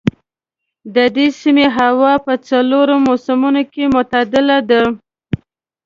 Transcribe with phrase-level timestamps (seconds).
[0.95, 4.81] د دې سیمې هوا په څلورو موسمونو کې معتدله ده.